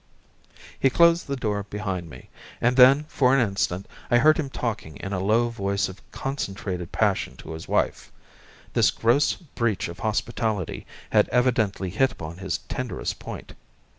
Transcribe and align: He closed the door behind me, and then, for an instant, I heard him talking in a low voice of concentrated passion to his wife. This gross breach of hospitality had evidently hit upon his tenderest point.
He 0.79 0.89
closed 0.89 1.27
the 1.27 1.35
door 1.35 1.61
behind 1.61 2.09
me, 2.09 2.31
and 2.59 2.75
then, 2.75 3.03
for 3.03 3.35
an 3.37 3.47
instant, 3.47 3.85
I 4.09 4.17
heard 4.17 4.37
him 4.37 4.49
talking 4.49 4.97
in 4.97 5.13
a 5.13 5.19
low 5.19 5.49
voice 5.49 5.89
of 5.89 6.01
concentrated 6.11 6.91
passion 6.91 7.35
to 7.37 7.51
his 7.51 7.67
wife. 7.67 8.11
This 8.73 8.89
gross 8.89 9.33
breach 9.35 9.87
of 9.89 9.99
hospitality 9.99 10.87
had 11.11 11.29
evidently 11.29 11.91
hit 11.91 12.11
upon 12.13 12.37
his 12.39 12.57
tenderest 12.67 13.19
point. 13.19 13.53